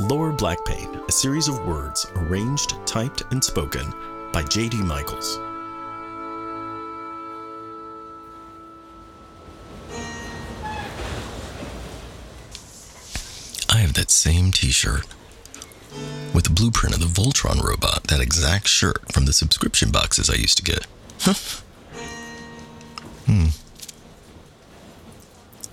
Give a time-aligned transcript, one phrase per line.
[0.00, 3.92] Lower Black Pain, a series of words arranged, typed, and spoken
[4.32, 4.78] by J.D.
[4.78, 5.38] Michaels.
[13.68, 15.06] I have that same t shirt
[16.32, 20.36] with the blueprint of the Voltron robot, that exact shirt from the subscription boxes I
[20.36, 20.86] used to get.
[23.26, 23.48] hmm.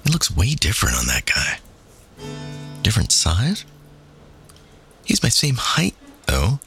[0.05, 1.59] It looks way different on that guy.
[2.83, 3.63] Different size?
[5.07, 6.59] He's my same height, though.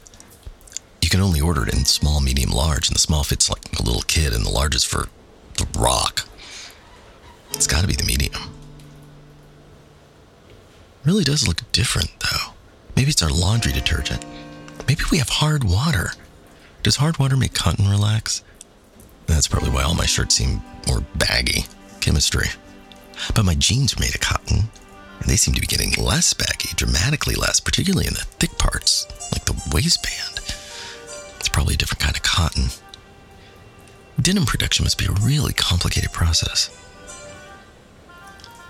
[1.01, 3.83] You can only order it in small, medium, large, and the small fits like a
[3.83, 5.07] little kid, and the large is for
[5.57, 6.27] the rock.
[7.53, 8.33] It's gotta be the medium.
[11.05, 12.53] Really does look different, though.
[12.95, 14.25] Maybe it's our laundry detergent.
[14.87, 16.11] Maybe we have hard water.
[16.81, 18.43] Does hard water make cotton relax?
[19.27, 21.65] That's probably why all my shirts seem more baggy.
[21.99, 22.47] Chemistry.
[23.35, 24.69] But my jeans are made of cotton,
[25.29, 29.45] they seem to be getting less baggy, dramatically less, particularly in the thick parts, like
[29.45, 30.39] the waistband.
[31.39, 32.67] It's probably a different kind of cotton.
[34.19, 36.69] Denim production must be a really complicated process.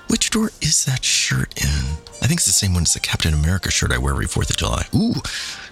[0.07, 1.97] Which store is that shirt in?
[2.21, 4.49] I think it's the same one as the Captain America shirt I wear every 4th
[4.49, 4.85] of July.
[4.93, 5.13] Ooh,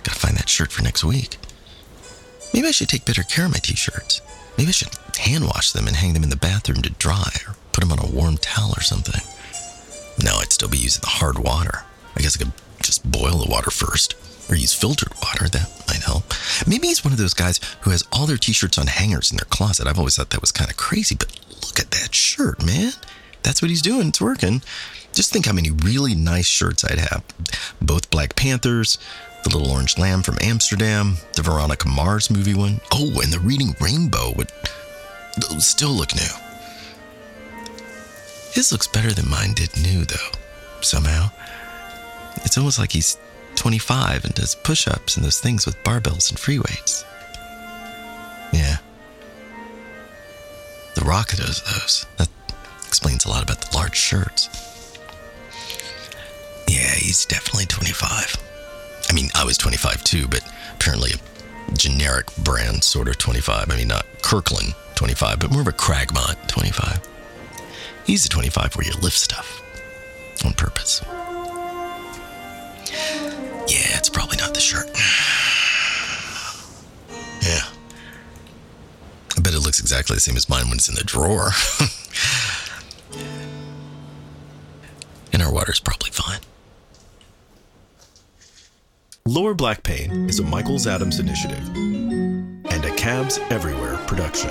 [0.04, 1.38] gotta find that shirt for next week.
[2.54, 4.22] Maybe I should take better care of my t shirts.
[4.58, 7.56] Maybe I should hand wash them and hang them in the bathroom to dry or
[7.72, 9.22] put them on a warm towel or something.
[10.24, 11.84] No, I'd still be using the hard water.
[12.16, 14.16] I guess I could just boil the water first
[14.50, 15.48] or use filtered water.
[15.48, 16.34] That might help.
[16.68, 19.38] Maybe he's one of those guys who has all their t shirts on hangers in
[19.38, 19.88] their closet.
[19.88, 22.92] I've always thought that was kind of crazy, but look at that shirt, man.
[23.44, 24.10] That's what he's doing.
[24.10, 24.62] It's working.
[25.14, 27.24] Just think how many really nice shirts I'd have.
[27.82, 28.98] Both Black Panthers,
[29.44, 32.82] the Little Orange Lamb from Amsterdam, the Veronica Mars movie one.
[32.92, 34.52] Oh, and the Reading Rainbow would
[35.60, 36.49] still look new.
[38.60, 40.32] His looks better than mine did new, though,
[40.82, 41.30] somehow.
[42.44, 43.18] It's almost like he's
[43.56, 47.06] 25 and does push ups and those things with barbells and free weights.
[48.52, 48.80] Yeah.
[50.94, 52.06] The Rock does those.
[52.18, 52.28] That
[52.86, 54.50] explains a lot about the large shirts.
[56.68, 58.36] Yeah, he's definitely 25.
[59.10, 63.72] I mean, I was 25 too, but apparently a generic brand sort of 25.
[63.72, 67.08] I mean, not Kirkland 25, but more of a Cragmont 25.
[68.10, 69.62] He's the 25 where you lift stuff
[70.44, 71.04] on purpose.
[73.68, 74.90] Yeah, it's probably not the shirt.
[77.44, 77.62] Yeah.
[79.38, 81.52] I bet it looks exactly the same as mine when it's in the drawer.
[85.32, 86.40] and our water's probably fine.
[89.26, 94.50] Lower Black Pain is a Michaels Adams initiative and a Cabs Everywhere production.